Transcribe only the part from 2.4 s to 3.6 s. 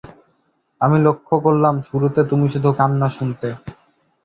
শুধু কান্না শুনতে।